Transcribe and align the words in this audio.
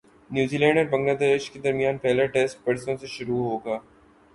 New 0.29 0.57
Zealand 0.57 0.77
اور 0.77 0.85
بنگلہ 0.87 1.15
دیش 1.17 1.49
کے 1.51 1.59
درمیان 1.59 1.97
پہلا 1.97 2.25
ٹیسٹ 2.33 2.63
پرسوں 2.65 2.97
سے 2.97 3.07
شروع 3.07 3.43
ہوگا 3.43 3.79